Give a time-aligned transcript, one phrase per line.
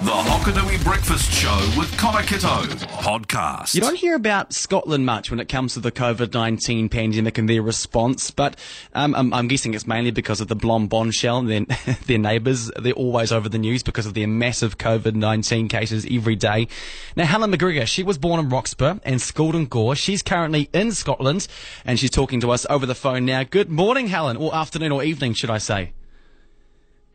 [0.00, 2.62] The Hokonui Breakfast Show with Connor Kitto
[3.00, 3.74] podcast.
[3.74, 7.48] You don't hear about Scotland much when it comes to the COVID 19 pandemic and
[7.48, 8.54] their response, but
[8.94, 12.70] um, I'm, I'm, guessing it's mainly because of the Blonde bombshell and their, their neighbours.
[12.78, 16.68] They're always over the news because of their massive COVID 19 cases every day.
[17.16, 19.96] Now, Helen McGregor, she was born in Roxburgh and schooled in Gore.
[19.96, 21.48] She's currently in Scotland
[21.84, 23.42] and she's talking to us over the phone now.
[23.42, 25.92] Good morning, Helen, or afternoon or evening, should I say?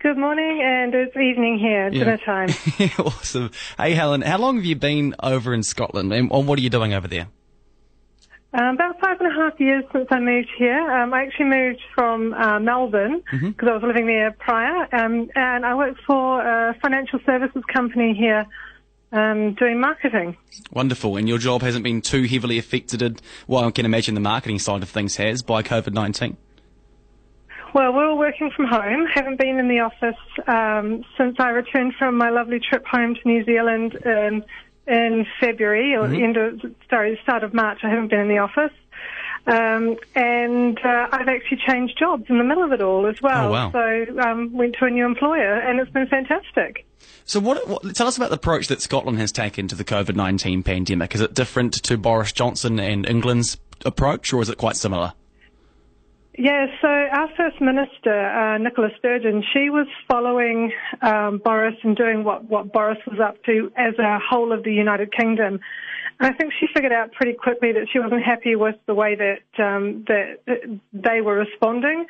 [0.04, 2.04] Good morning, and it's evening here, yeah.
[2.04, 2.50] dinner time.
[3.00, 3.52] awesome.
[3.78, 6.94] Hey, Helen, how long have you been over in Scotland, and what are you doing
[6.94, 7.28] over there?
[8.54, 10.78] Um, about five and a half years since I moved here.
[10.78, 13.70] Um, I actually moved from uh, Melbourne because mm-hmm.
[13.70, 18.46] I was living there prior, um, and I work for a financial services company here
[19.14, 20.36] um, doing marketing.
[20.74, 21.16] Wonderful.
[21.16, 24.84] And your job hasn't been too heavily affected, well, I can imagine the marketing side
[24.84, 26.36] of things has, by COVID 19?
[27.74, 29.06] Well, we're working from home.
[29.14, 33.22] Haven't been in the office um, since I returned from my lovely trip home to
[33.26, 34.46] New Zealand in,
[34.88, 36.24] in February or mm-hmm.
[36.24, 37.80] end of sorry, start of March.
[37.84, 38.72] I haven't been in the office.
[39.46, 43.50] Um, and uh, I've actually changed jobs in the middle of it all as well.
[43.50, 43.72] Oh, wow.
[43.74, 46.86] So um, went to a new employer, and it's been fantastic.
[47.26, 50.16] So, what, what, tell us about the approach that Scotland has taken to the COVID
[50.16, 51.14] nineteen pandemic.
[51.14, 55.12] Is it different to Boris Johnson and England's approach, or is it quite similar?
[56.36, 60.72] Yeah, so our First Minister, uh, Nicola Sturgeon, she was following
[61.04, 64.74] um, Boris and doing what, what Boris was up to as a whole of the
[64.74, 65.60] United Kingdom.
[66.20, 69.16] And I think she figured out pretty quickly that she wasn't happy with the way
[69.16, 72.06] that um, that they were responding,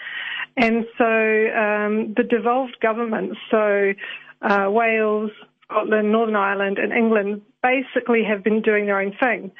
[0.56, 3.94] and so um, the devolved governments, so
[4.42, 5.32] uh, Wales,
[5.66, 9.52] Scotland, Northern Ireland, and England, basically have been doing their own thing.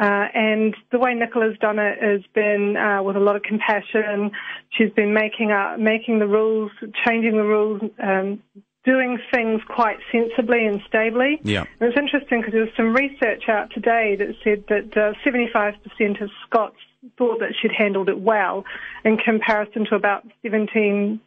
[0.00, 4.30] Uh, and the way Nicola's done it has been uh, with a lot of compassion.
[4.70, 6.72] She's been making up, making the rules,
[7.04, 8.42] changing the rules, um,
[8.82, 11.38] doing things quite sensibly and stably.
[11.42, 11.64] Yeah.
[11.80, 16.22] And it's interesting because there was some research out today that said that uh, 75%
[16.22, 16.76] of Scots
[17.16, 18.64] thought that she'd handled it well
[19.04, 21.18] in comparison to about 17%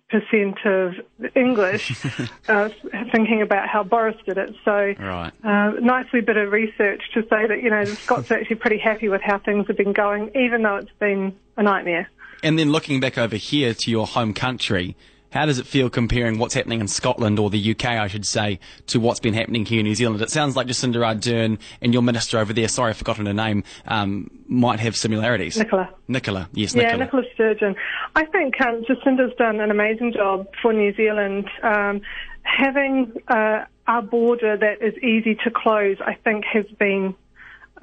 [0.65, 0.93] of
[1.35, 2.05] English
[2.47, 2.69] uh,
[3.11, 4.55] thinking about how Boris did it.
[4.63, 5.31] So, right.
[5.43, 8.57] uh, nice wee bit of research to say that, you know, the Scots are actually
[8.57, 12.09] pretty happy with how things have been going, even though it's been a nightmare.
[12.43, 14.95] And then looking back over here to your home country,
[15.33, 18.59] how does it feel comparing what's happening in Scotland or the UK, I should say,
[18.87, 20.21] to what's been happening here in New Zealand?
[20.21, 23.63] It sounds like Jacinda Ardern and your minister over there, sorry, I've forgotten her name,
[23.87, 25.57] um, might have similarities.
[25.57, 25.89] Nicola.
[26.07, 26.93] Nicola, yes, Nicola.
[26.93, 27.75] Yeah, Nicola Sturgeon.
[28.15, 31.49] I think um, Jacinda's done an amazing job for New Zealand.
[31.63, 32.01] Um,
[32.43, 37.15] having uh, our border that is easy to close, I think, has been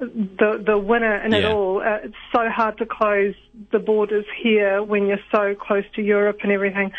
[0.01, 1.39] the the winner in yeah.
[1.39, 1.81] it all.
[1.81, 3.35] Uh, it's so hard to close
[3.71, 6.93] the borders here when you're so close to Europe and everything.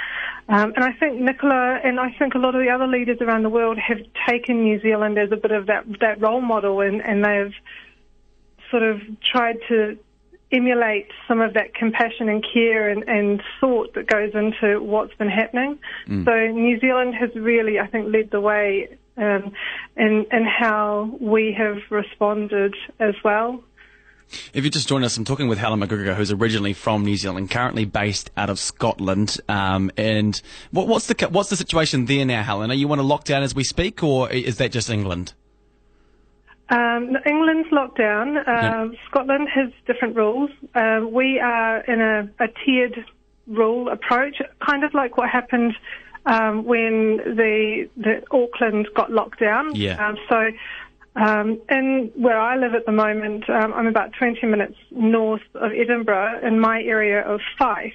[0.52, 3.44] Um, and I think Nicola and I think a lot of the other leaders around
[3.44, 7.02] the world have taken New Zealand as a bit of that that role model, and,
[7.02, 7.54] and they've
[8.70, 9.98] sort of tried to
[10.52, 15.30] emulate some of that compassion and care and, and thought that goes into what's been
[15.30, 15.80] happening.
[16.10, 16.26] Mm.
[16.26, 19.54] So New Zealand has really, I think, led the way um,
[19.96, 23.64] in, in how we have responded as well.
[24.54, 27.52] If you just join us, I'm talking with Helen McGregor, who's originally from New Zealand,
[27.52, 29.38] currently based out of Scotland.
[29.50, 32.72] Um, and what, what's the what's the situation there now, Helen?
[32.72, 35.34] Are you on a lockdown as we speak, or is that just England?
[36.72, 38.38] Um, England's lockdown.
[38.48, 39.00] Uh, yep.
[39.10, 40.50] Scotland has different rules.
[40.74, 43.06] Uh, we are in a, a, tiered
[43.48, 45.74] rule approach, kind of like what happened
[46.26, 49.76] um, when the, the Auckland got locked down.
[49.76, 50.06] Yeah.
[50.06, 50.50] Um, so,
[51.16, 55.72] um, in where I live at the moment, um, I'm about 20 minutes north of
[55.74, 57.94] Edinburgh, in my area of Fife.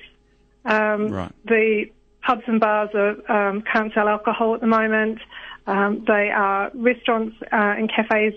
[0.65, 1.33] Um, right.
[1.45, 1.85] The
[2.23, 5.21] pubs and bars are, um, can't sell alcohol at the moment.
[5.67, 8.35] they are restaurants uh, and cafes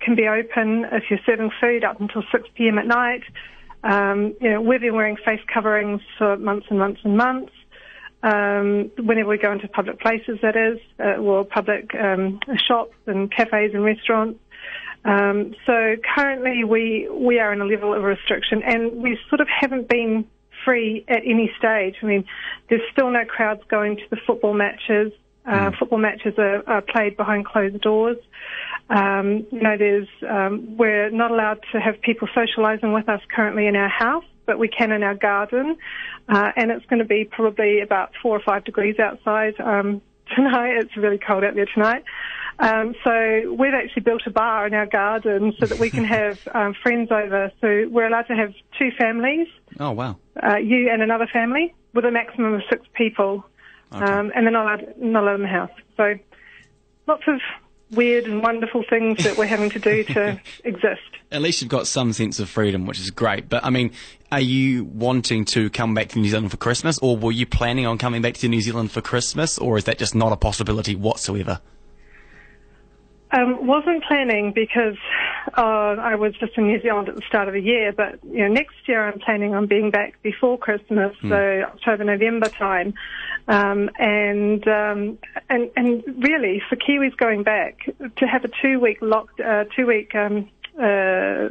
[0.00, 2.78] can be open if you're serving food up until 6 p.m.
[2.78, 3.22] at night.
[3.82, 7.52] Um, you know, we've been wearing face coverings for months and months and months.
[8.22, 13.30] Um, whenever we go into public places, that is, uh, or public um, shops and
[13.30, 14.40] cafes and restaurants.
[15.04, 19.48] Um, so currently, we we are in a level of restriction, and we sort of
[19.48, 20.26] haven't been
[20.64, 21.94] free at any stage.
[22.02, 22.24] I mean,
[22.68, 25.12] there's still no crowds going to the football matches.
[25.46, 25.78] Uh, mm.
[25.78, 28.16] Football matches are, are, played behind closed doors.
[28.90, 33.68] Um, you know, there's um, we're not allowed to have people socialising with us currently
[33.68, 35.76] in our house, but we can in our garden,
[36.28, 40.00] uh, and it's going to be probably about four or five degrees outside um,
[40.34, 40.76] tonight.
[40.76, 42.04] It's really cold out there tonight.
[42.58, 46.38] Um, so we've actually built a bar in our garden so that we can have
[46.54, 47.52] um, friends over.
[47.60, 49.48] So we're allowed to have two families.
[49.78, 50.16] Oh wow!
[50.42, 53.44] Uh, you and another family with a maximum of six people,
[53.92, 54.04] okay.
[54.04, 55.70] um, and they're not allowed, not allowed in the house.
[55.96, 56.14] So
[57.06, 57.40] lots of
[57.90, 61.00] weird and wonderful things that we're having to do to exist.
[61.30, 63.48] At least you've got some sense of freedom, which is great.
[63.48, 63.92] But I mean,
[64.32, 67.86] are you wanting to come back to New Zealand for Christmas, or were you planning
[67.86, 70.94] on coming back to New Zealand for Christmas, or is that just not a possibility
[70.94, 71.60] whatsoever?
[73.32, 74.96] Um, wasn't planning because
[75.56, 78.38] uh, I was just in New Zealand at the start of the year, but you
[78.38, 81.28] know, next year I'm planning on being back before Christmas, mm.
[81.28, 82.94] so October, November time,
[83.48, 85.18] um, and um,
[85.50, 89.86] and and really for Kiwis going back to have a two week locked, uh, two
[89.86, 90.48] week um,
[90.80, 91.48] uh,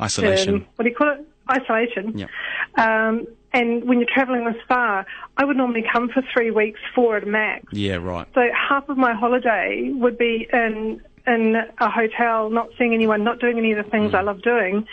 [0.00, 0.54] isolation.
[0.54, 1.26] Um, what do you call it?
[1.50, 2.18] Isolation.
[2.18, 2.30] Yep.
[2.76, 5.06] Um, and when you're travelling this far,
[5.36, 7.66] I would normally come for three weeks, four at max.
[7.72, 8.26] Yeah, right.
[8.34, 13.40] So half of my holiday would be in in a hotel, not seeing anyone, not
[13.40, 14.18] doing any of the things mm.
[14.18, 14.86] I love doing,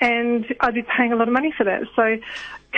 [0.00, 1.82] and I'd be paying a lot of money for that.
[1.96, 2.18] So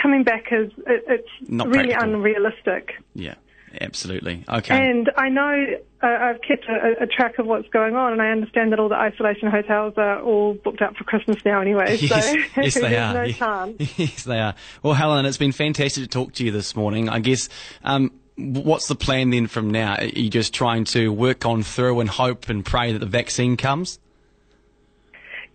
[0.01, 2.15] coming back is it, it's not really practical.
[2.15, 3.03] unrealistic.
[3.13, 3.35] Yeah.
[3.81, 4.43] Absolutely.
[4.47, 4.89] Okay.
[4.89, 5.65] And I know
[6.01, 8.89] uh, I've kept a, a, track of what's going on, and I understand that all
[8.89, 11.97] the isolation hotels are all booked up for Christmas now anyway.
[11.97, 13.13] yes, so yes, they are.
[13.13, 13.97] no chance.
[13.97, 14.55] Yes, they are.
[14.83, 17.09] Well, Helen, it's been fantastic to talk to you this morning.
[17.09, 17.49] I guess.
[17.83, 19.95] Um, what's the plan then from now?
[19.95, 23.55] Are you just trying to work on through and hope and pray that the vaccine
[23.55, 23.99] comes?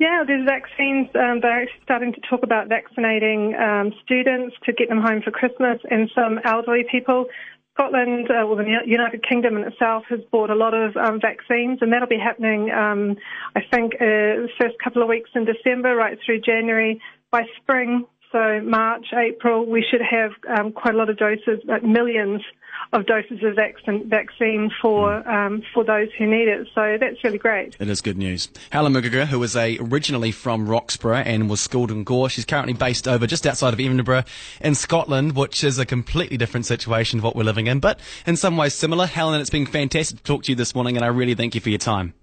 [0.01, 1.09] Yeah, there's vaccines.
[1.15, 5.31] Um, they're actually starting to talk about vaccinating um, students to get them home for
[5.31, 7.27] Christmas and some elderly people.
[7.75, 11.79] Scotland, uh, well, the United Kingdom in itself has bought a lot of um, vaccines,
[11.81, 13.17] and that'll be happening, um,
[13.55, 17.01] I think, uh, the first couple of weeks in December, right through January.
[17.31, 21.83] By spring, so March, April, we should have um, quite a lot of doses, like
[21.83, 22.43] millions
[22.93, 25.27] of doses of vaccine, vaccine for mm.
[25.27, 26.67] um, for those who need it.
[26.75, 27.77] So that's really great.
[27.79, 28.49] It is good news.
[28.71, 32.73] Helen McGregor, who is a, originally from Roxburgh and was schooled in Gore, she's currently
[32.73, 34.25] based over just outside of Edinburgh
[34.61, 38.37] in Scotland, which is a completely different situation to what we're living in, but in
[38.37, 39.07] some ways similar.
[39.07, 41.61] Helen, it's been fantastic to talk to you this morning, and I really thank you
[41.61, 42.15] for your time.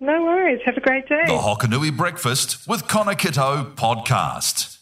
[0.00, 0.60] No worries.
[0.64, 1.24] Have a great day.
[1.26, 4.77] The Hokonui Breakfast with Connor Kitto podcast.